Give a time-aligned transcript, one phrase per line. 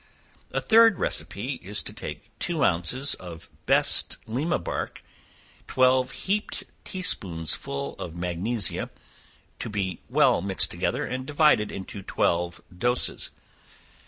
[0.51, 5.03] A third recipe is to take two ounces of best Lima bark,
[5.67, 8.89] twelve heaped tea spoonsful of magnesia,
[9.59, 13.29] to be well mixed together, and divided into twelve doses.